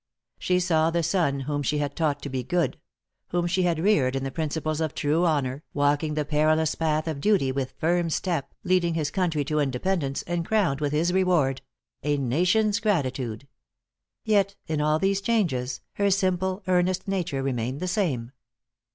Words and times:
She 0.39 0.59
saw 0.59 0.89
the 0.89 1.03
son 1.03 1.41
whom 1.41 1.61
she 1.61 1.77
had 1.77 1.95
taught 1.95 2.23
to 2.23 2.29
be 2.29 2.41
good 2.41 2.79
whom 3.27 3.45
she 3.45 3.61
had 3.61 3.77
reared 3.77 4.15
in 4.15 4.23
the 4.23 4.31
principles 4.31 4.81
of 4.81 4.95
true 4.95 5.27
honor, 5.27 5.63
walking 5.75 6.15
the 6.15 6.25
perilous 6.25 6.73
path 6.73 7.07
of 7.07 7.21
duty 7.21 7.51
with 7.51 7.75
firm 7.77 8.09
step, 8.09 8.51
leading 8.63 8.95
his 8.95 9.11
country 9.11 9.45
to 9.45 9.59
independence, 9.59 10.23
and 10.23 10.43
crowned 10.43 10.81
with 10.81 10.91
his 10.91 11.13
reward 11.13 11.61
a 12.01 12.17
nation's 12.17 12.79
gratitude; 12.79 13.47
yet 14.25 14.55
in 14.65 14.81
all 14.81 14.97
these 14.97 15.21
changes, 15.21 15.81
her 15.93 16.09
simple, 16.09 16.63
earnest 16.65 17.07
nature 17.07 17.43
remained 17.43 17.79
the 17.79 17.87
same. 17.87 18.31